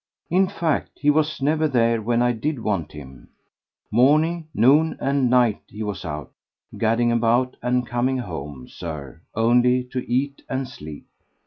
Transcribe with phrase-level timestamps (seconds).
[0.31, 3.29] In fact he was never there when I did want him:
[3.91, 10.41] morning, noon and night he was out—gadding about and coming home, Sir, only to eat
[10.49, 11.05] and sleep.